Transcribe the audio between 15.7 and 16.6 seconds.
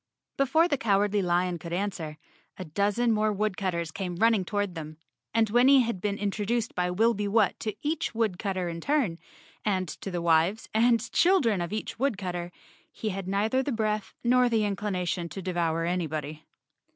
anybody.